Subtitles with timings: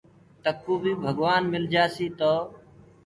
[0.43, 2.33] تڪو بي ڀگوآن مِلجآسيٚ تو